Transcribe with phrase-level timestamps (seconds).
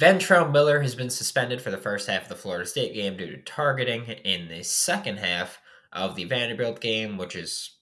[0.00, 3.30] Ventrell Miller has been suspended for the first half of the Florida State game due
[3.30, 5.60] to targeting in the second half
[5.92, 7.76] of the Vanderbilt game, which is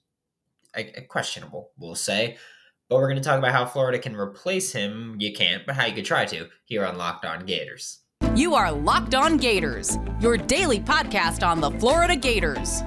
[1.09, 2.37] questionable, we'll say.
[2.91, 5.17] But we're going to talk about how Florida can replace him.
[5.19, 8.01] You can't, but how you could try to here on Locked On Gators.
[8.37, 12.83] You are Locked On Gators, your daily podcast on the Florida Gators.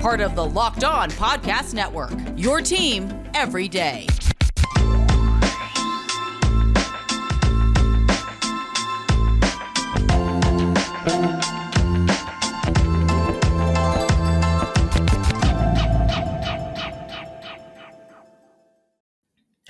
[0.00, 4.08] Part of the Locked On Podcast Network, your team every day.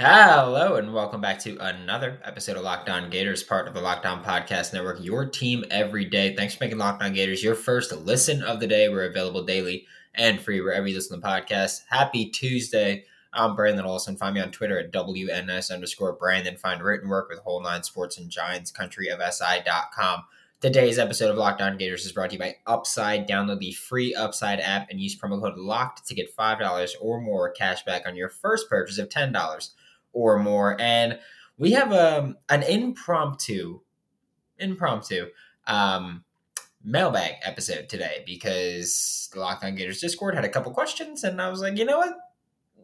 [0.09, 4.07] Hello and welcome back to another episode of Locked On Gators, part of the Locked
[4.07, 6.37] On Podcast Network, your team every day.
[6.37, 8.89] Thanks for making Locked On Gators your first listen of the day.
[8.89, 9.85] We're available daily
[10.15, 11.81] and free wherever you listen to the podcast.
[11.89, 13.05] Happy Tuesday.
[13.33, 14.17] I'm Brandon Olson.
[14.17, 16.57] Find me on Twitter at WNS underscore Brandon.
[16.57, 20.23] Find written work with Whole Nine Sports and Giants Country of SI.com.
[20.61, 23.29] Today's episode of Locked On Gators is brought to you by Upside.
[23.29, 27.51] Download the free Upside app and use promo code LOCKED to get $5 or more
[27.51, 29.33] cash back on your first purchase of $10
[30.17, 30.81] or more.
[30.81, 31.19] And
[31.59, 33.81] we have um, an impromptu,
[34.59, 35.27] impromptu
[35.67, 36.25] um,
[36.83, 41.51] mailbag episode today because the Locked On Gators Discord had a couple questions, and I
[41.51, 42.17] was like, you know what?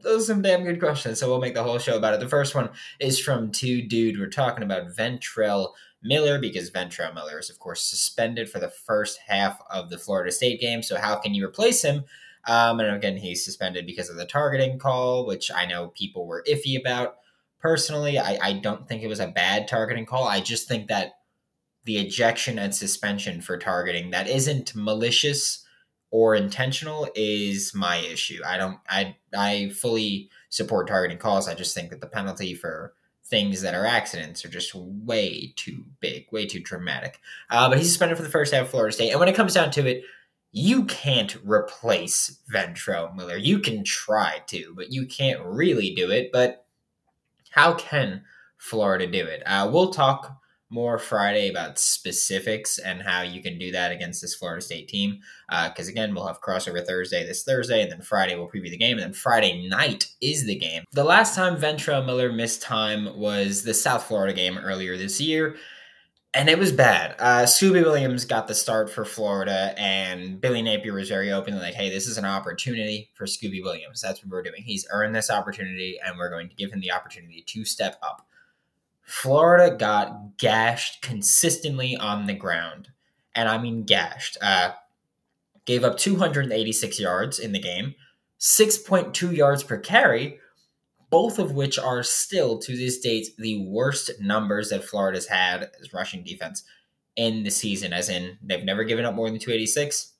[0.02, 2.20] Those are some damn good questions, so we'll make the whole show about it.
[2.20, 4.18] The first one is from two dude.
[4.18, 9.20] We're talking about Ventrell Miller because Ventrell Miller is, of course, suspended for the first
[9.28, 10.82] half of the Florida State game.
[10.82, 12.04] So how can you replace him?
[12.48, 16.44] Um, and again, he's suspended because of the targeting call, which I know people were
[16.50, 17.18] iffy about
[17.62, 20.26] personally, I, I don't think it was a bad targeting call.
[20.26, 21.12] I just think that
[21.84, 25.64] the ejection and suspension for targeting that isn't malicious
[26.10, 28.40] or intentional is my issue.
[28.46, 31.48] I don't I I fully support targeting calls.
[31.48, 35.84] I just think that the penalty for things that are accidents are just way too
[36.00, 37.18] big, way too dramatic.
[37.48, 39.10] Uh, but he's suspended for the first half of Florida State.
[39.10, 40.02] And when it comes down to it,
[40.52, 43.38] you can't replace Ventrell Miller.
[43.38, 46.30] You can try to, but you can't really do it.
[46.30, 46.61] But
[47.52, 48.22] how can
[48.58, 49.42] Florida do it?
[49.46, 50.38] Uh, we'll talk
[50.70, 55.20] more Friday about specifics and how you can do that against this Florida State team.
[55.48, 58.78] Because uh, again, we'll have crossover Thursday this Thursday, and then Friday we'll preview the
[58.78, 60.84] game, and then Friday night is the game.
[60.92, 65.56] The last time Ventrell Miller missed time was the South Florida game earlier this year
[66.34, 67.14] and it was bad.
[67.18, 71.74] Uh, Scooby Williams got the start for Florida, and Billy Napier was very open, like,
[71.74, 74.00] "Hey, this is an opportunity for Scooby Williams.
[74.00, 74.62] That's what we're doing.
[74.62, 78.26] He's earned this opportunity, and we're going to give him the opportunity to step up."
[79.02, 82.88] Florida got gashed consistently on the ground,
[83.34, 84.38] and I mean gashed.
[84.40, 84.72] Uh,
[85.66, 87.94] gave up 286 yards in the game,
[88.38, 90.40] 6.2 yards per carry,
[91.12, 95.92] both of which are still to this date the worst numbers that Florida's had as
[95.92, 96.64] rushing defense
[97.16, 100.14] in the season, as in they've never given up more than 286.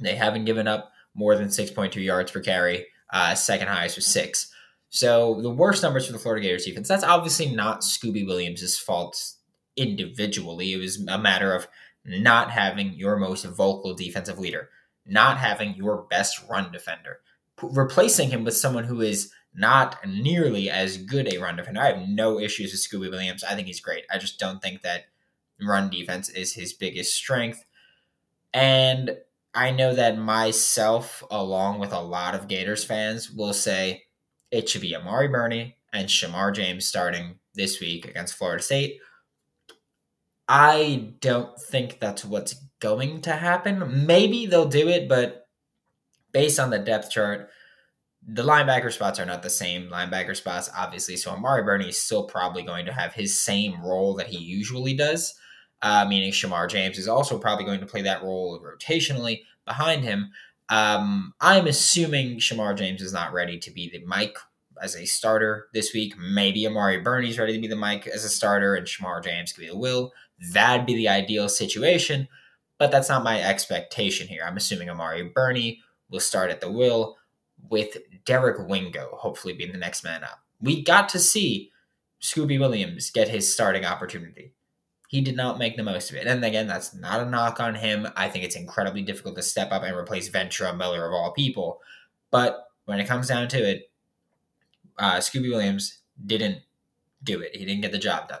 [0.00, 2.86] They haven't given up more than 6.2 yards per carry.
[3.12, 4.52] Uh, second highest was six.
[4.90, 6.88] So the worst numbers for the Florida Gators defense.
[6.88, 9.34] That's obviously not Scooby Williams' fault
[9.76, 10.72] individually.
[10.72, 11.68] It was a matter of
[12.04, 14.70] not having your most vocal defensive leader,
[15.06, 17.20] not having your best run defender,
[17.60, 21.80] P- replacing him with someone who is not nearly as good a run defender.
[21.80, 23.42] I have no issues with Scooby Williams.
[23.44, 24.04] I think he's great.
[24.12, 25.06] I just don't think that
[25.60, 27.64] run defense is his biggest strength.
[28.54, 29.18] And
[29.54, 34.04] I know that myself, along with a lot of Gators fans, will say
[34.50, 39.00] it should be Amari Burney and Shamar James starting this week against Florida State.
[40.48, 44.06] I don't think that's what's going to happen.
[44.06, 45.48] Maybe they'll do it, but
[46.32, 47.50] based on the depth chart,
[48.30, 51.16] the linebacker spots are not the same linebacker spots, obviously.
[51.16, 54.92] So Amari Burney is still probably going to have his same role that he usually
[54.92, 55.34] does,
[55.80, 60.30] uh, meaning Shamar James is also probably going to play that role rotationally behind him.
[60.68, 64.36] Um, I'm assuming Shamar James is not ready to be the Mike
[64.82, 66.12] as a starter this week.
[66.18, 69.62] Maybe Amari Burney's ready to be the Mike as a starter, and Shamar James could
[69.62, 70.12] be the Will.
[70.52, 72.28] That'd be the ideal situation,
[72.76, 74.42] but that's not my expectation here.
[74.46, 77.16] I'm assuming Amari Burney will start at the Will
[77.68, 80.42] with Derek Wingo hopefully being the next man up.
[80.60, 81.70] We got to see
[82.20, 84.52] Scooby Williams get his starting opportunity.
[85.08, 86.26] He did not make the most of it.
[86.26, 88.06] And again, that's not a knock on him.
[88.16, 91.80] I think it's incredibly difficult to step up and replace Ventrell Miller of all people.
[92.30, 93.90] But when it comes down to it,
[94.98, 96.58] uh, Scooby Williams didn't
[97.22, 97.56] do it.
[97.56, 98.40] He didn't get the job done.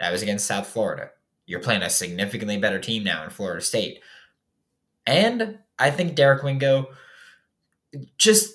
[0.00, 1.10] That was against South Florida.
[1.46, 4.00] You're playing a significantly better team now in Florida State.
[5.06, 6.88] And I think Derek Wingo
[8.18, 8.52] just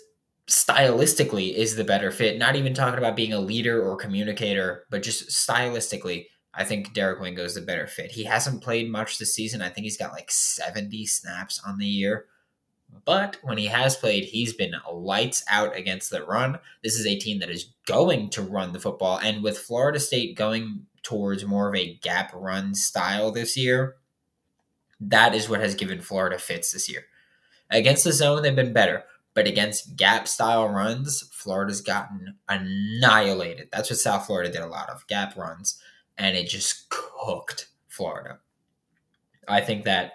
[0.47, 2.37] stylistically is the better fit.
[2.37, 7.21] Not even talking about being a leader or communicator, but just stylistically, I think Derek
[7.21, 8.11] Wingo is the better fit.
[8.11, 9.61] He hasn't played much this season.
[9.61, 12.25] I think he's got like 70 snaps on the year.
[13.05, 16.59] But when he has played, he's been lights out against the run.
[16.83, 19.17] This is a team that is going to run the football.
[19.17, 23.95] And with Florida State going towards more of a gap run style this year,
[24.99, 27.05] that is what has given Florida fits this year.
[27.69, 29.05] Against the zone, they've been better.
[29.33, 33.69] But against gap style runs, Florida's gotten annihilated.
[33.71, 35.81] That's what South Florida did a lot of gap runs,
[36.17, 38.39] and it just cooked Florida.
[39.47, 40.13] I think that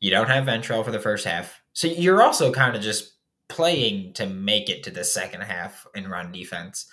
[0.00, 1.60] you don't have Ventrell for the first half.
[1.72, 3.14] So you're also kind of just
[3.48, 6.86] playing to make it to the second half in run defense.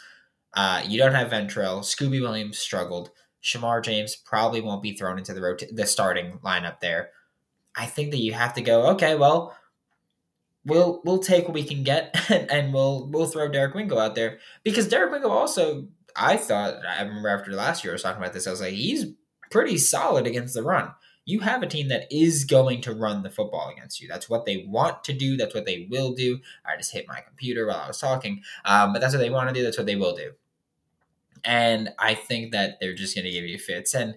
[0.54, 1.80] Uh, you don't have Ventrell.
[1.80, 3.12] Scooby Williams struggled.
[3.44, 7.12] Shamar James probably won't be thrown into the the starting lineup there.
[7.76, 8.88] I think that you have to go.
[8.90, 9.56] Okay, well,
[10.70, 14.16] we'll we'll take what we can get, and, and we'll we'll throw Derek Wingo out
[14.16, 15.88] there because Derek Wingo also.
[16.16, 18.48] I thought I remember after last year I was talking about this.
[18.48, 19.06] I was like, he's
[19.52, 20.92] pretty solid against the run
[21.30, 24.08] you have a team that is going to run the football against you.
[24.08, 25.38] That's what they want to do.
[25.38, 26.40] That's what they will do.
[26.66, 29.48] I just hit my computer while I was talking, um, but that's what they want
[29.48, 29.64] to do.
[29.64, 30.32] That's what they will do.
[31.44, 33.94] And I think that they're just going to give you fits.
[33.94, 34.16] And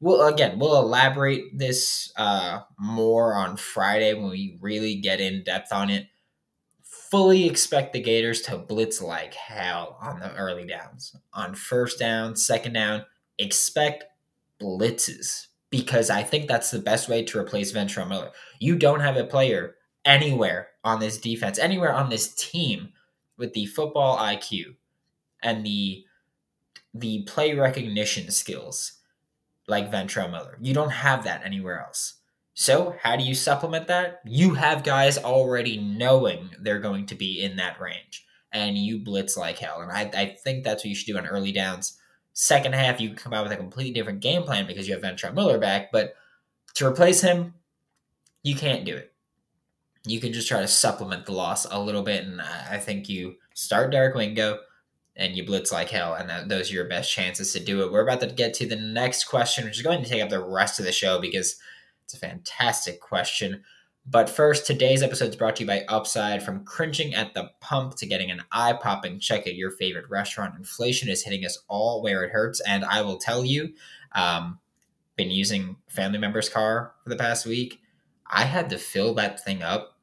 [0.00, 5.72] we'll again we'll elaborate this uh, more on Friday when we really get in depth
[5.72, 6.06] on it.
[6.82, 11.16] Fully expect the Gators to blitz like hell on the early downs.
[11.32, 13.04] On first down, second down,
[13.38, 14.04] expect
[14.60, 18.30] blitzes because I think that's the best way to replace Ventrell Miller.
[18.58, 22.90] You don't have a player anywhere on this defense, anywhere on this team
[23.38, 24.76] with the football IQ
[25.42, 26.04] and the
[26.94, 28.97] the play recognition skills
[29.68, 30.58] like Ventrell Miller.
[30.60, 32.14] You don't have that anywhere else.
[32.54, 34.20] So, how do you supplement that?
[34.24, 39.36] You have guys already knowing they're going to be in that range, and you blitz
[39.36, 39.80] like hell.
[39.80, 41.96] And I, I think that's what you should do on early downs.
[42.32, 45.34] Second half, you come out with a completely different game plan because you have Ventrell
[45.34, 46.14] Miller back, but
[46.74, 47.54] to replace him,
[48.42, 49.12] you can't do it.
[50.04, 53.36] You can just try to supplement the loss a little bit, and I think you
[53.54, 54.58] start Derek Wingo
[55.18, 57.92] and you blitz like hell, and that, those are your best chances to do it.
[57.92, 60.42] We're about to get to the next question, which is going to take up the
[60.42, 61.56] rest of the show because
[62.04, 63.62] it's a fantastic question.
[64.06, 66.42] But first, today's episode is brought to you by Upside.
[66.42, 70.54] From cringing at the pump to getting an eye popping check at your favorite restaurant,
[70.56, 72.60] inflation is hitting us all where it hurts.
[72.60, 73.74] And I will tell you,
[74.12, 74.60] um,
[75.16, 77.82] been using family member's car for the past week.
[78.30, 79.97] I had to fill that thing up.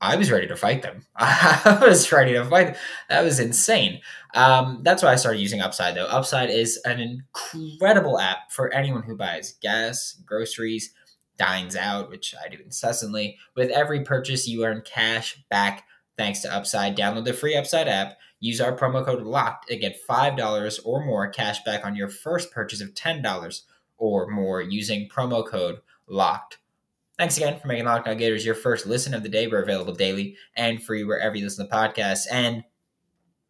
[0.00, 1.04] I was ready to fight them.
[1.16, 2.76] I was ready to fight.
[3.08, 4.00] That was insane.
[4.34, 6.06] Um, that's why I started using Upside, though.
[6.06, 10.92] Upside is an incredible app for anyone who buys gas, groceries,
[11.36, 13.38] dines out, which I do incessantly.
[13.56, 15.84] With every purchase, you earn cash back
[16.16, 16.96] thanks to Upside.
[16.96, 18.18] Download the free Upside app.
[18.40, 22.52] Use our promo code LOCKED to get $5 or more cash back on your first
[22.52, 23.62] purchase of $10
[23.96, 26.58] or more using promo code LOCKED.
[27.18, 29.48] Thanks again for making Locked On Gators your first listen of the day.
[29.48, 32.26] We're available daily and free wherever you listen to podcasts.
[32.30, 32.62] And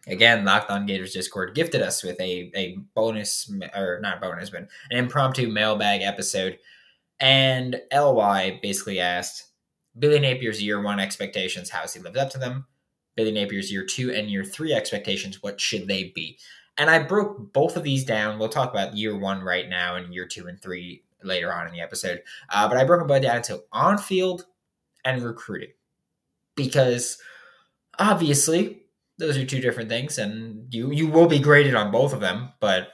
[0.06, 4.62] again, Locked On Gators Discord gifted us with a, a bonus, or not bonus, but
[4.62, 6.58] an impromptu mailbag episode
[7.20, 9.48] and LY basically asked
[9.98, 12.66] Billy Napier's year one expectations, how has he lived up to them?
[13.16, 16.38] Billy Napier's year two and year three expectations, what should they be?
[16.78, 18.38] And I broke both of these down.
[18.38, 21.72] We'll talk about year one right now and year two and three later on in
[21.72, 22.22] the episode.
[22.48, 24.46] Uh, but I broke both down into on field
[25.04, 25.72] and recruiting
[26.54, 27.18] because
[27.98, 28.82] obviously
[29.18, 32.50] those are two different things, and you you will be graded on both of them.
[32.60, 32.88] But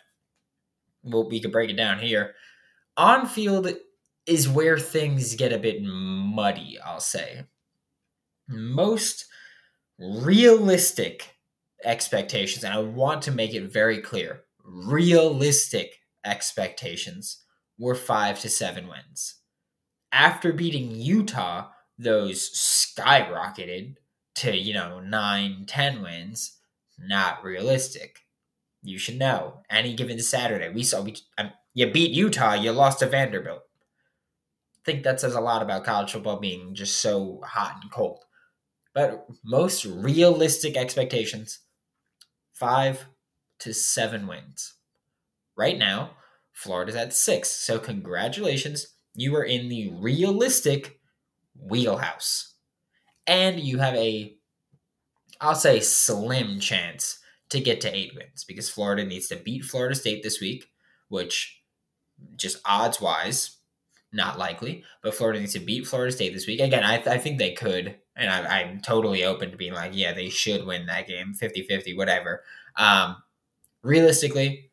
[1.02, 2.34] we'll, we could break it down here.
[2.96, 3.68] On field
[4.26, 7.44] is where things get a bit muddy, I'll say.
[8.48, 9.26] Most
[9.98, 11.36] realistic
[11.84, 17.43] expectations, and I want to make it very clear realistic expectations
[17.78, 19.36] were five to seven wins.
[20.12, 23.96] After beating Utah, those skyrocketed
[24.36, 26.58] to, you know, nine, ten wins.
[26.98, 28.20] Not realistic.
[28.82, 29.62] You should know.
[29.68, 33.62] Any given Saturday, we saw we um, you beat Utah, you lost to Vanderbilt
[34.84, 38.22] I think that says a lot about college football being just so hot and cold.
[38.92, 41.60] But most realistic expectations
[42.52, 43.06] five
[43.60, 44.74] to seven wins.
[45.56, 46.10] Right now,
[46.54, 47.50] Florida's at six.
[47.50, 48.88] So, congratulations.
[49.14, 50.98] You are in the realistic
[51.54, 52.54] wheelhouse.
[53.26, 54.36] And you have a,
[55.40, 57.18] I'll say, slim chance
[57.50, 60.66] to get to eight wins because Florida needs to beat Florida State this week,
[61.08, 61.62] which
[62.36, 63.58] just odds wise
[64.14, 66.60] not likely, but Florida needs to beat Florida State this week.
[66.60, 70.12] Again, I, I think they could, and I, am totally open to being like, yeah,
[70.12, 72.44] they should win that game 50 50, whatever.
[72.76, 73.16] Um,
[73.82, 74.70] realistically,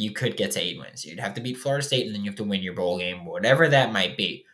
[0.00, 1.04] you could get to eight wins.
[1.04, 3.24] You'd have to beat Florida State and then you have to win your bowl game,
[3.24, 4.44] whatever that might be.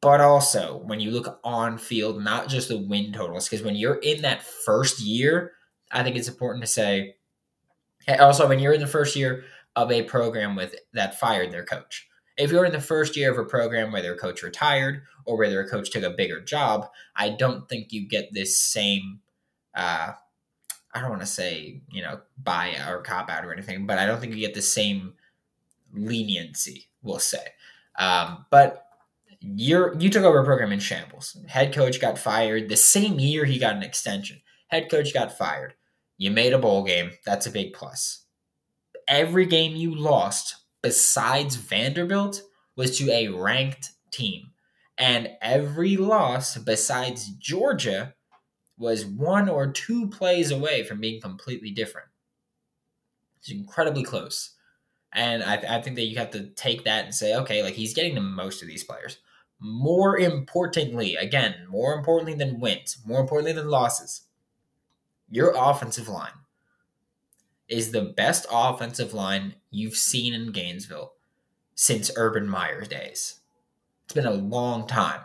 [0.00, 4.00] But also, when you look on field, not just the win totals, because when you're
[4.00, 5.52] in that first year,
[5.90, 7.16] I think it's important to say,
[8.18, 9.44] also, when you're in the first year
[9.76, 13.38] of a program with that fired their coach, if you're in the first year of
[13.38, 17.30] a program where their coach retired or where their coach took a bigger job, I
[17.30, 19.20] don't think you get this same
[19.74, 20.12] uh,
[20.94, 24.06] I don't want to say, you know, buy or cop out or anything, but I
[24.06, 25.14] don't think you get the same
[25.92, 27.44] leniency, we'll say.
[27.98, 28.86] Um, but
[29.40, 31.36] you're you took over a program in shambles.
[31.48, 34.40] Head coach got fired the same year he got an extension.
[34.68, 35.74] Head coach got fired.
[36.16, 37.10] You made a bowl game.
[37.26, 38.24] That's a big plus.
[39.06, 42.42] Every game you lost besides Vanderbilt
[42.76, 44.50] was to a ranked team.
[44.96, 48.14] And every loss besides Georgia
[48.78, 52.08] was one or two plays away from being completely different.
[53.38, 54.50] It's incredibly close.
[55.12, 57.94] And I, I think that you have to take that and say, okay, like he's
[57.94, 59.18] getting the most of these players.
[59.60, 64.22] More importantly, again, more importantly than wins, more importantly than losses,
[65.30, 66.32] your offensive line
[67.68, 71.12] is the best offensive line you've seen in Gainesville
[71.74, 73.40] since Urban Meyer's days.
[74.04, 75.20] It's been a long time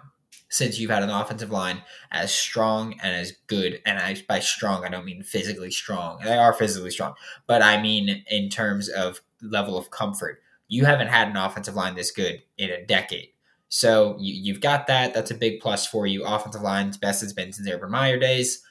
[0.50, 3.82] since you've had an offensive line as strong and as good.
[3.86, 6.20] And I, by strong, I don't mean physically strong.
[6.24, 7.14] They are physically strong,
[7.48, 10.42] but I mean in terms of level of comfort.
[10.68, 13.30] You haven't had an offensive line this good in a decade.
[13.70, 15.14] So you, have got that.
[15.14, 16.26] That's a big plus for you.
[16.26, 18.64] Offensive line's best it's been since Urban Meyer days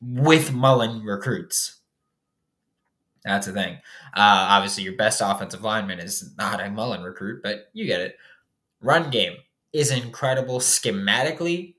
[0.00, 1.80] with Mullen recruits.
[3.24, 3.74] That's the thing.
[4.14, 8.16] Uh, obviously, your best offensive lineman is not a Mullen recruit, but you get it.
[8.80, 9.36] Run game
[9.76, 11.74] is incredible schematically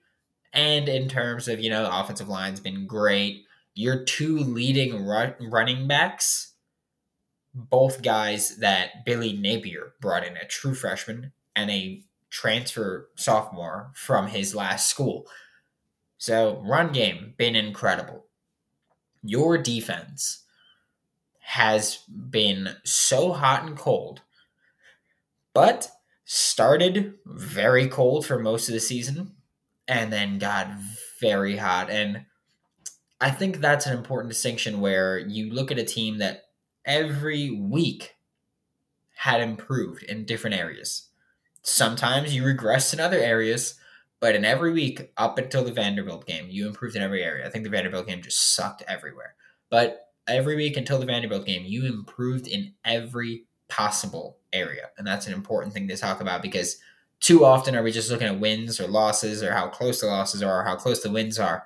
[0.54, 3.46] and in terms of, you know, offensive line's been great.
[3.74, 6.54] Your two leading running backs,
[7.56, 14.28] both guys that Billy Napier brought in, a true freshman and a transfer sophomore from
[14.28, 15.26] his last school.
[16.20, 18.26] So, run game, been incredible.
[19.24, 20.44] Your defense
[21.40, 24.22] has been so hot and cold,
[25.54, 25.90] but
[26.30, 29.32] started very cold for most of the season
[29.88, 30.68] and then got
[31.22, 31.90] very hot.
[31.90, 32.26] And
[33.22, 36.44] I think that's an important distinction where you look at a team that
[36.86, 38.16] every week
[39.16, 41.08] had improved in different areas.
[41.62, 43.76] Sometimes you regressed in other areas,
[44.20, 47.48] but in every week up until the Vanderbilt game, you improved in every area.
[47.48, 49.36] I think the Vanderbilt game just sucked everywhere.
[49.70, 54.90] But every week until the Vanderbilt game, you improved in every possible area.
[54.98, 56.78] And that's an important thing to talk about because
[57.20, 60.44] too often are we just looking at wins or losses or how close the losses
[60.44, 61.66] are or how close the wins are.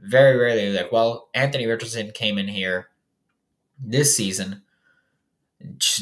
[0.00, 2.88] Very rarely, like, well, Anthony Richardson came in here
[3.78, 4.62] this season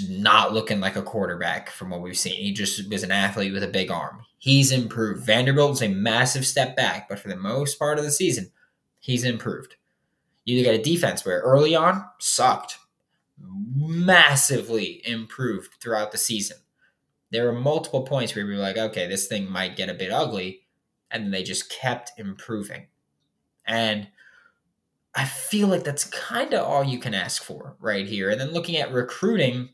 [0.09, 2.35] not looking like a quarterback from what we've seen.
[2.35, 4.23] He just was an athlete with a big arm.
[4.39, 5.25] He's improved.
[5.25, 8.51] Vanderbilt was a massive step back, but for the most part of the season,
[9.01, 9.77] he's improved.
[10.45, 12.79] You at a defense where early on sucked,
[13.41, 16.59] massively improved throughout the season.
[17.31, 20.13] There were multiple points where we were like, okay, this thing might get a bit
[20.13, 20.63] ugly.
[21.11, 22.87] And they just kept improving.
[23.67, 24.09] And
[25.15, 28.31] I feel like that's kind of all you can ask for right here.
[28.31, 29.71] And then looking at recruiting,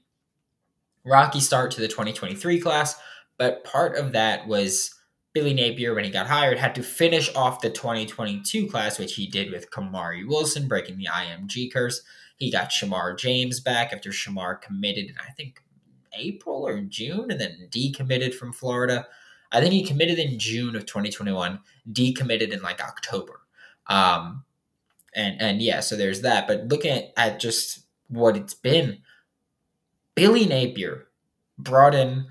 [1.05, 2.97] rocky start to the 2023 class,
[3.39, 4.95] but part of that was
[5.37, 9.27] Billy Napier, when he got hired, had to finish off the 2022 class, which he
[9.27, 12.01] did with Kamari Wilson, breaking the IMG curse.
[12.39, 15.61] He got Shamar James back after Shamar committed in, I think,
[16.17, 19.07] April or June, and then decommitted from Florida.
[19.53, 21.61] I think he committed in June of 2021,
[21.93, 23.43] decommitted in like October.
[23.89, 24.43] Um,
[25.15, 26.49] and and yeah, so there's that.
[26.49, 29.03] But looking at, at just what it's been,
[30.15, 31.09] Billy Napier
[31.59, 32.25] brought in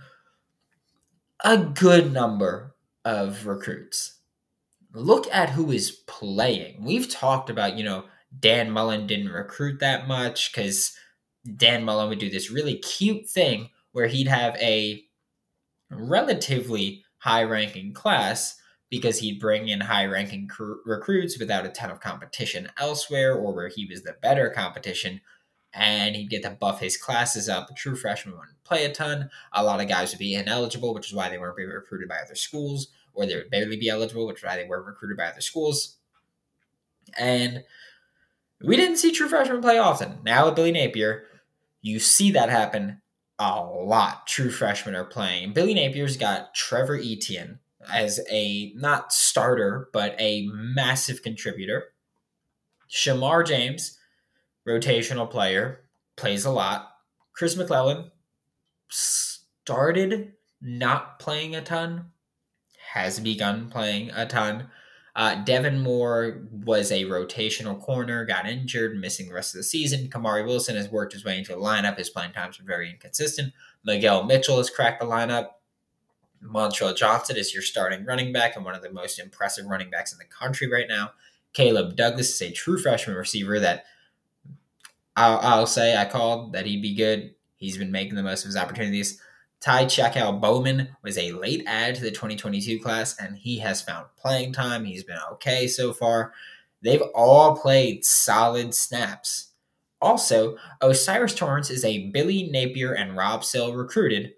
[1.44, 2.72] a good number
[3.06, 4.20] of recruits.
[4.94, 6.84] Look at who is playing.
[6.84, 8.06] We've talked about, you know,
[8.38, 10.94] Dan Mullen didn't recruit that much because
[11.56, 15.04] Dan Mullen would do this really cute thing where he'd have a
[15.90, 18.56] relatively high ranking class
[18.90, 23.54] because he'd bring in high ranking cr- recruits without a ton of competition elsewhere or
[23.54, 25.22] where he was the better competition
[25.76, 27.70] and he'd get to buff his classes up.
[27.70, 29.30] A true freshman wouldn't play a ton.
[29.54, 32.18] A lot of guys would be ineligible, which is why they weren't being recruited by
[32.24, 35.26] other schools, or they would barely be eligible, which is why they weren't recruited by
[35.26, 35.98] other schools.
[37.18, 37.64] And
[38.64, 40.20] we didn't see true freshmen play often.
[40.24, 41.26] Now with Billy Napier,
[41.82, 43.02] you see that happen
[43.38, 44.28] a lot.
[44.28, 45.54] True freshmen are playing.
[45.54, 47.60] Billy Napier's got Trevor Etienne
[47.92, 51.92] as a not starter, but a massive contributor.
[52.90, 54.00] Shamar James,
[54.68, 55.82] rotational player,
[56.16, 56.92] plays a lot.
[57.34, 58.12] Chris McClellan
[58.90, 62.12] started not playing a ton,
[62.94, 64.70] has begun playing a ton.
[65.16, 70.10] Uh, Devin Moore was a rotational corner, got injured, missing the rest of the season.
[70.10, 71.98] Kamari Wilson has worked his way into the lineup.
[71.98, 73.54] His playing times are very inconsistent.
[73.86, 75.52] Miguel Mitchell has cracked the lineup.
[76.44, 80.12] Montrell Johnson is your starting running back and one of the most impressive running backs
[80.12, 81.12] in the country right now.
[81.54, 83.86] Caleb Douglas is a true freshman receiver that
[85.16, 87.36] I'll, I'll say I called that he'd be good.
[87.58, 89.20] He's been making the most of his opportunities.
[89.62, 94.08] Ty Chacao Bowman was a late add to the 2022 class, and he has found
[94.18, 94.86] playing time.
[94.86, 96.34] He's been okay so far.
[96.82, 99.54] They've all played solid snaps.
[100.02, 104.34] Also, O'Cyrus Torrence is a Billy Napier and Rob Sale recruited,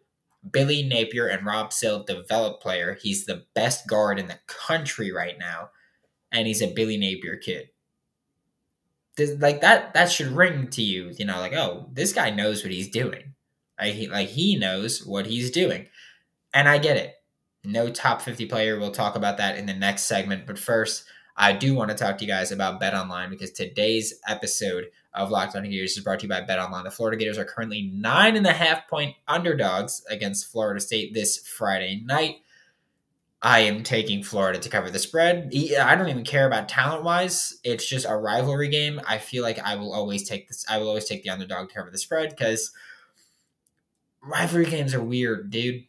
[0.49, 2.97] Billy Napier and Rob Sale developed player.
[3.01, 5.71] He's the best guard in the country right now,
[6.31, 7.69] and he's a Billy Napier kid.
[9.19, 12.71] Like that, that should ring to you, you know, like, oh, this guy knows what
[12.71, 13.33] he's doing.
[13.79, 15.87] Like he, like he knows what he's doing.
[16.53, 17.15] And I get it.
[17.63, 18.79] No top 50 player.
[18.79, 20.45] We'll talk about that in the next segment.
[20.45, 21.05] But first,
[21.35, 25.29] I do want to talk to you guys about Bet Online because today's episode of
[25.29, 26.83] Locked On Gators is brought to you by Bet Online.
[26.83, 31.37] The Florida Gators are currently nine and a half point underdogs against Florida State this
[31.37, 32.37] Friday night.
[33.41, 35.53] I am taking Florida to cover the spread.
[35.79, 37.59] I don't even care about talent wise.
[37.63, 38.99] It's just a rivalry game.
[39.07, 40.65] I feel like I will always take this.
[40.67, 42.71] I will always take the underdog to cover the spread because
[44.23, 45.83] rivalry games are weird, dude.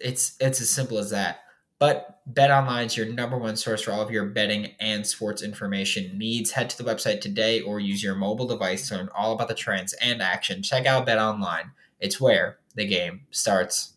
[0.00, 1.40] It's it's as simple as that.
[1.78, 5.42] But Bet Online is your number one source for all of your betting and sports
[5.42, 6.50] information needs.
[6.50, 9.54] Head to the website today or use your mobile device to learn all about the
[9.54, 10.62] trends and action.
[10.62, 11.72] Check out Bet Online.
[12.00, 13.95] It's where the game starts.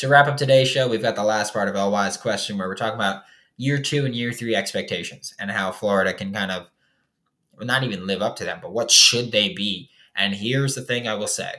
[0.00, 2.74] To wrap up today's show, we've got the last part of LY's question where we're
[2.74, 3.24] talking about
[3.58, 6.70] year two and year three expectations and how Florida can kind of
[7.52, 9.90] well, not even live up to them, but what should they be?
[10.16, 11.52] And here's the thing I will say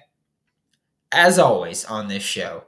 [1.11, 2.63] as always on this show,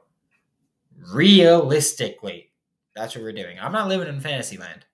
[1.12, 2.52] realistically,
[2.96, 3.58] that's what we're doing.
[3.60, 4.86] I'm not living in fantasy land.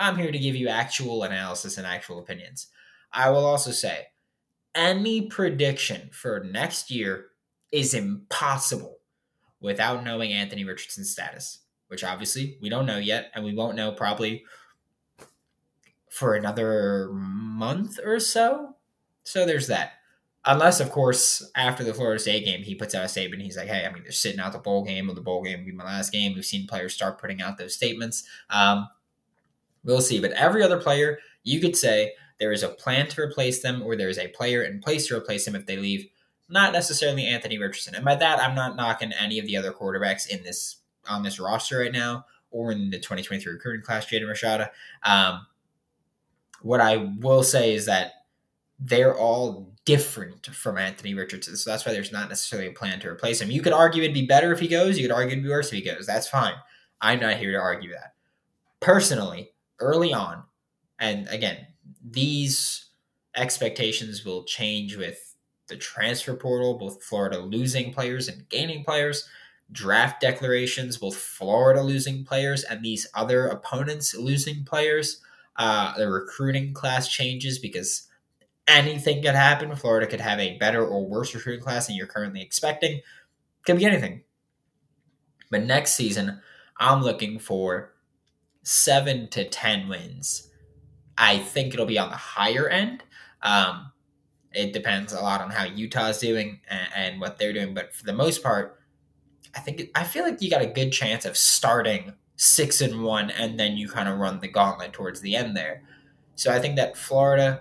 [0.00, 2.66] I'm here to give you actual analysis and actual opinions.
[3.12, 4.08] I will also say
[4.74, 7.26] any prediction for next year
[7.70, 8.98] is impossible
[9.62, 13.92] without knowing Anthony Richardson's status, which obviously we don't know yet, and we won't know
[13.92, 14.44] probably
[16.10, 18.76] for another month or so.
[19.24, 19.92] So there's that.
[20.44, 23.42] Unless, of course, after the Florida State game, he puts out a statement.
[23.42, 25.60] He's like, "Hey, I mean, they're sitting out the bowl game, or the bowl game
[25.60, 28.24] will be my last game." We've seen players start putting out those statements.
[28.50, 28.88] Um,
[29.84, 30.20] we'll see.
[30.20, 33.94] But every other player, you could say there is a plan to replace them, or
[33.94, 36.08] there is a player in place to replace them if they leave.
[36.48, 40.28] Not necessarily Anthony Richardson, and by that, I'm not knocking any of the other quarterbacks
[40.28, 40.76] in this
[41.08, 44.68] on this roster right now, or in the 2023 recruiting class, Jaden Rashada.
[45.02, 45.46] Um,
[46.60, 48.12] what I will say is that
[48.78, 51.56] they're all different from Anthony Richardson.
[51.56, 53.50] So that's why there's not necessarily a plan to replace him.
[53.50, 54.98] You could argue it'd be better if he goes.
[54.98, 56.06] You could argue it'd be worse if he goes.
[56.06, 56.54] That's fine.
[57.00, 58.14] I'm not here to argue that.
[58.80, 60.44] Personally, early on,
[60.98, 61.66] and again,
[62.04, 62.90] these
[63.36, 65.31] expectations will change with
[65.72, 69.26] the transfer portal, both Florida losing players and gaining players,
[69.72, 75.22] draft declarations, both Florida losing players and these other opponents losing players.
[75.56, 78.08] Uh, the recruiting class changes because
[78.68, 79.74] anything could happen.
[79.74, 83.00] Florida could have a better or worse recruiting class than you're currently expecting.
[83.64, 84.22] Could be anything.
[85.50, 86.40] But next season,
[86.78, 87.92] I'm looking for
[88.62, 90.50] seven to 10 wins.
[91.16, 93.02] I think it'll be on the higher end.
[93.42, 93.91] Um,
[94.54, 97.74] it depends a lot on how Utah's doing and, and what they're doing.
[97.74, 98.78] But for the most part,
[99.54, 103.30] I think I feel like you got a good chance of starting six and one,
[103.30, 105.82] and then you kind of run the gauntlet towards the end there.
[106.34, 107.60] So I think that Florida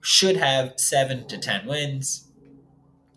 [0.00, 2.28] should have seven to 10 wins.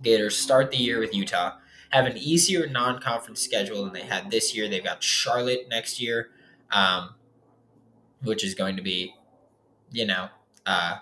[0.01, 1.57] Gators start the year with Utah,
[1.91, 4.67] have an easier non conference schedule than they had this year.
[4.67, 6.29] They've got Charlotte next year,
[6.71, 7.11] um,
[8.23, 9.13] which is going to be,
[9.91, 10.29] you know,
[10.65, 10.97] uh,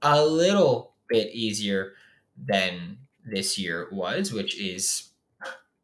[0.00, 1.92] a little bit easier
[2.36, 5.10] than this year was, which is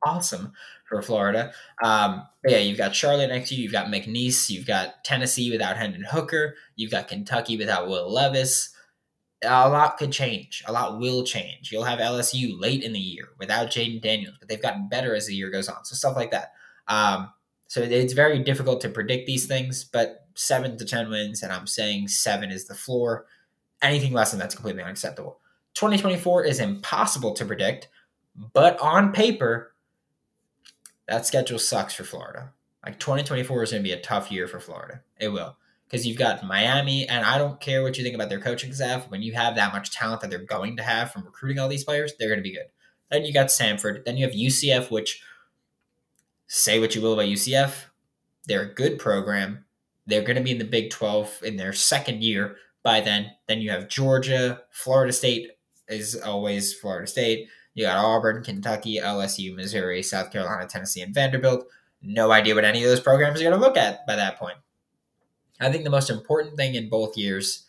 [0.05, 0.53] awesome
[0.89, 1.53] for Florida.
[1.83, 3.65] Um, yeah, you've got Charlotte next to you.
[3.65, 4.51] You've got McNeese.
[4.51, 6.57] You've got Tennessee without Hendon Hooker.
[6.77, 8.75] You've got Kentucky without Will Levis
[9.45, 10.63] a lot could change.
[10.67, 11.71] A lot will change.
[11.73, 15.27] You'll have LSU late in the year without Jayden Daniels, but they've gotten better as
[15.27, 15.85] the year goes on.
[15.85, 16.53] So stuff like that.
[16.89, 17.31] Um,
[17.69, 21.67] so it's very difficult to predict these things, but seven to ten wins, and I'm
[21.67, 23.27] saying seven is the floor.
[23.83, 25.41] Anything less than that's completely unacceptable.
[25.75, 27.89] 2024 is impossible to predict,
[28.53, 29.75] but on paper,
[31.09, 32.53] that schedule sucks for Florida.
[32.85, 35.03] Like 2024 is going to be a tough year for Florida.
[35.19, 35.57] It will
[35.93, 39.11] because you've got Miami, and I don't care what you think about their coaching staff.
[39.11, 41.85] When you have that much talent that they're going to have from recruiting all these
[41.85, 42.69] players, they're going to be good.
[43.11, 44.07] Then you got Samford.
[44.07, 45.23] Then you have UCF, which
[46.47, 47.85] say what you will about UCF,
[48.47, 49.65] they're a good program.
[50.07, 53.31] They're going to be in the Big 12 in their second year by then.
[53.49, 55.53] Then you have Georgia, Florida State
[55.89, 57.49] is always Florida State.
[57.75, 61.67] You got Auburn, Kentucky, LSU, Missouri, South Carolina, Tennessee, and Vanderbilt.
[62.03, 64.57] No idea what any of those programs are going to look at by that point.
[65.61, 67.67] I think the most important thing in both years,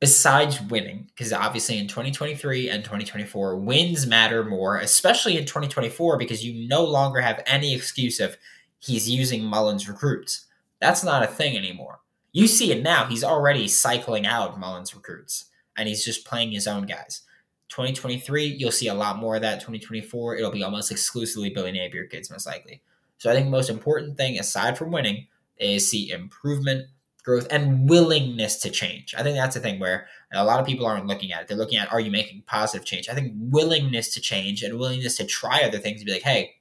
[0.00, 6.44] besides winning, because obviously in 2023 and 2024, wins matter more, especially in 2024, because
[6.44, 8.36] you no longer have any excuse of
[8.78, 10.46] he's using Mullen's recruits.
[10.80, 12.00] That's not a thing anymore.
[12.32, 13.06] You see it now.
[13.06, 17.22] He's already cycling out Mullen's recruits, and he's just playing his own guys.
[17.68, 19.60] 2023, you'll see a lot more of that.
[19.60, 22.82] 2024, it'll be almost exclusively Billy Napier kids, most likely.
[23.18, 25.26] So I think the most important thing, aside from winning,
[25.58, 26.88] is see improvement
[27.24, 29.14] growth and willingness to change.
[29.16, 31.48] I think that's the thing where a lot of people aren't looking at it.
[31.48, 33.08] They're looking at are you making positive change?
[33.08, 36.56] I think willingness to change and willingness to try other things to be like, hey,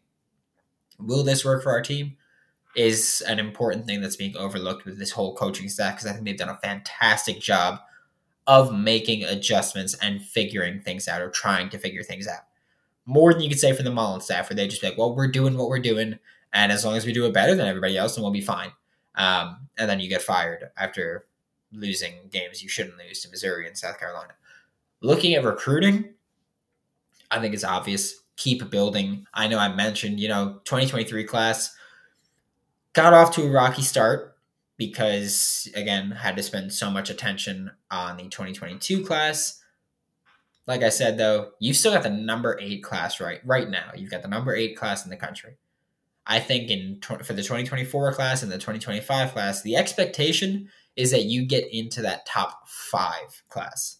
[0.99, 2.15] will this work for our team?
[2.75, 6.25] Is an important thing that's being overlooked with this whole coaching staff because I think
[6.25, 7.79] they've done a fantastic job
[8.47, 12.41] of making adjustments and figuring things out or trying to figure things out.
[13.05, 15.15] More than you could say for the Mullen staff, where they just be like, well,
[15.15, 16.17] we're doing what we're doing,
[16.53, 18.71] and as long as we do it better than everybody else, then we'll be fine.
[19.15, 21.25] Um, and then you get fired after
[21.71, 24.33] losing games you shouldn't lose to Missouri and South Carolina.
[25.01, 26.13] Looking at recruiting,
[27.29, 28.21] I think it's obvious.
[28.35, 29.25] Keep building.
[29.33, 31.75] I know I mentioned, you know, 2023 class
[32.93, 34.35] got off to a rocky start
[34.77, 39.61] because, again, had to spend so much attention on the 2022 class.
[40.67, 43.91] Like I said, though, you've still got the number eight class right right now.
[43.95, 45.57] You've got the number eight class in the country.
[46.25, 51.25] I think in for the 2024 class and the 2025 class, the expectation is that
[51.25, 53.97] you get into that top five class.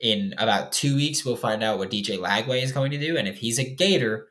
[0.00, 3.28] In about two weeks, we'll find out what DJ Lagway is going to do, and
[3.28, 4.28] if he's a Gator,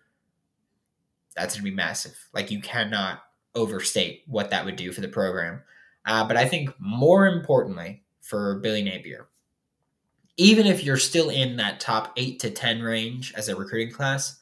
[1.35, 2.17] that's going to be massive.
[2.33, 3.21] Like you cannot
[3.55, 5.61] overstate what that would do for the program.
[6.05, 9.27] Uh, but I think more importantly for Billy Napier,
[10.37, 14.39] even if you're still in that top eight to ten range as a recruiting class,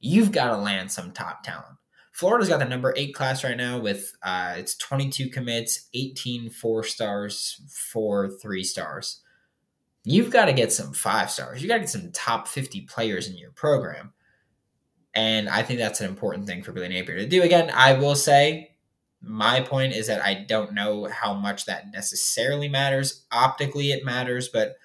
[0.00, 1.76] you've got to land some top talent.
[2.12, 6.84] Florida's got the number eight class right now with uh, it's 22 commits, 18 four
[6.84, 9.20] stars, four three stars.
[10.04, 11.60] You've got to get some five stars.
[11.60, 14.12] You got to get some top 50 players in your program.
[15.14, 17.42] And I think that's an important thing for Billy Napier to do.
[17.42, 18.74] Again, I will say
[19.22, 23.24] my point is that I don't know how much that necessarily matters.
[23.30, 24.76] Optically, it matters, but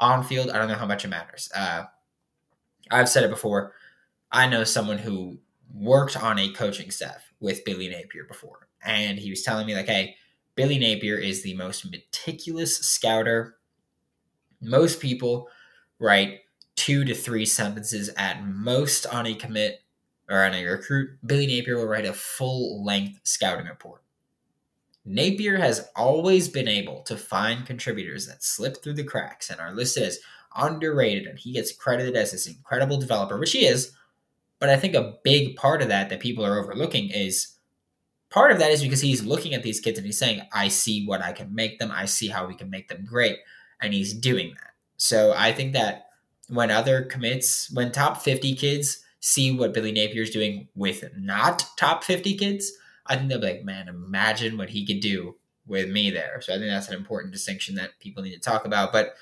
[0.00, 1.50] on field, I don't know how much it matters.
[1.54, 1.84] Uh,
[2.90, 3.72] I've said it before.
[4.30, 5.38] I know someone who
[5.74, 8.68] worked on a coaching staff with Billy Napier before.
[8.82, 10.16] And he was telling me, like, hey,
[10.54, 13.56] Billy Napier is the most meticulous scouter.
[14.60, 15.48] Most people
[15.98, 16.40] write
[16.76, 19.82] two to three sentences at most on a commit
[20.28, 21.18] or on a recruit.
[21.24, 24.02] Billy Napier will write a full length scouting report.
[25.04, 29.74] Napier has always been able to find contributors that slip through the cracks and are
[29.74, 30.18] listed as
[30.56, 33.92] underrated, and he gets credited as this incredible developer, which he is
[34.64, 37.56] but I think a big part of that that people are overlooking is
[38.30, 41.04] part of that is because he's looking at these kids and he's saying, I see
[41.04, 41.90] what I can make them.
[41.92, 43.36] I see how we can make them great.
[43.82, 44.70] And he's doing that.
[44.96, 46.03] So I think that
[46.48, 51.64] when other commits, when top 50 kids see what Billy Napier is doing with not
[51.76, 52.72] top 50 kids,
[53.06, 56.40] I think they'll be like, man, imagine what he could do with me there.
[56.40, 58.92] So I think that's an important distinction that people need to talk about.
[58.92, 59.14] But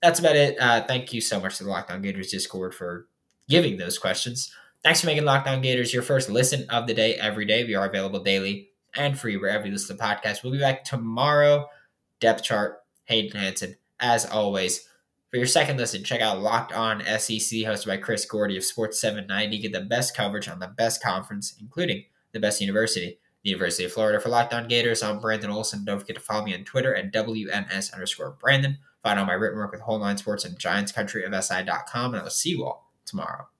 [0.00, 0.56] that's about it.
[0.60, 3.08] Uh, thank you so much to the Locked On Gators Discord for
[3.48, 4.52] giving those questions.
[4.82, 7.64] Thanks for making Locked On Gators your first listen of the day every day.
[7.64, 10.42] We are available daily and free wherever you listen to podcasts.
[10.42, 11.68] We'll be back tomorrow.
[12.18, 14.88] Depth chart, Hayden Hanson, as always.
[15.30, 19.00] For your second listen, check out Locked On SEC, hosted by Chris Gordy of Sports
[19.00, 19.58] 790.
[19.58, 23.92] Get the best coverage on the best conference, including the best university, the University of
[23.92, 24.18] Florida.
[24.18, 25.84] For Locked On Gators, I'm Brandon Olson.
[25.84, 28.78] Don't forget to follow me on Twitter at WNS underscore Brandon.
[29.04, 32.20] Find all my written work with Whole Nine Sports and Giants Country of SI.com, and
[32.20, 33.46] I will see you all tomorrow.